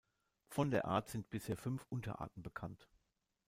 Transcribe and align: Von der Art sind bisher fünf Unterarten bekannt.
Von 0.47 0.71
der 0.71 0.85
Art 0.85 1.09
sind 1.09 1.29
bisher 1.29 1.55
fünf 1.55 1.85
Unterarten 1.91 2.41
bekannt. 2.41 2.89